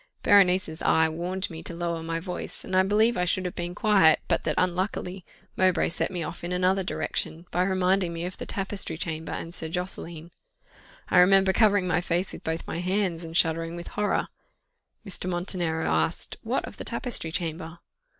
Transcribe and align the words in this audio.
Berenice's 0.23 0.81
eye 0.81 1.07
warned 1.07 1.47
me 1.51 1.61
to 1.61 1.75
lower 1.75 2.01
my 2.01 2.19
voice, 2.19 2.63
and 2.65 2.75
I 2.75 2.81
believe 2.81 3.15
I 3.15 3.25
should 3.25 3.45
have 3.45 3.53
been 3.53 3.75
quiet, 3.75 4.19
but 4.27 4.45
that 4.45 4.55
unluckily, 4.57 5.23
Mowbray 5.55 5.89
set 5.89 6.09
me 6.09 6.23
off 6.23 6.43
in 6.43 6.51
another 6.51 6.81
direction, 6.81 7.45
by 7.51 7.61
reminding 7.61 8.11
me 8.11 8.25
of 8.25 8.35
the 8.37 8.47
tapestry 8.47 8.97
chamber 8.97 9.31
and 9.31 9.53
Sir 9.53 9.69
Josseline. 9.69 10.31
I 11.09 11.19
remember 11.19 11.53
covering 11.53 11.85
my 11.87 12.01
face 12.01 12.33
with 12.33 12.43
both 12.43 12.65
my 12.65 12.79
hands, 12.79 13.23
and 13.23 13.37
shuddering 13.37 13.75
with 13.75 13.89
horror. 13.89 14.29
Mr. 15.05 15.29
Montenero 15.29 15.85
asked, 15.87 16.35
"What 16.41 16.65
of 16.65 16.77
the 16.77 16.83
tapestry 16.83 17.31
chamber?" 17.31 17.77